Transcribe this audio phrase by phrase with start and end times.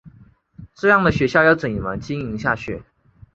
[0.73, 2.81] 这样的学校要怎么经营下去？